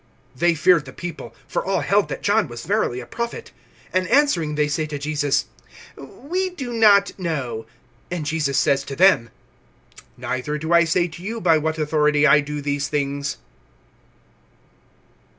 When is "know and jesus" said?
7.19-8.57